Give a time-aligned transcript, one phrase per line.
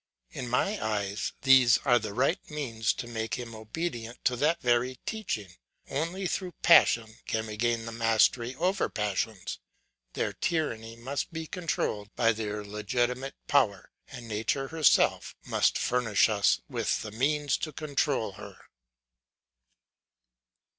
[0.31, 4.95] In my eyes, these are the right means to make him obedient to that very
[5.05, 5.53] teaching.
[5.91, 9.59] Only through passion can we gain the mastery over passions;
[10.13, 16.61] their tyranny must be controlled by their legitimate power, and nature herself must furnish us
[16.67, 18.57] with the means to control her.